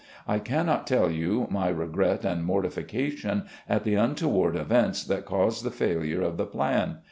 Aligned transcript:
I 0.27 0.39
can 0.39 0.65
not 0.65 0.87
tell 0.87 1.11
you 1.11 1.45
my 1.51 1.69
regret 1.69 2.25
and 2.25 2.43
mortification 2.43 3.43
at 3.69 3.83
the 3.83 3.93
untoward 3.93 4.55
events 4.55 5.03
that 5.03 5.25
caused 5.25 5.63
the 5.63 5.69
failure 5.69 6.23
of 6.23 6.37
the 6.37 6.47
plan. 6.47 6.97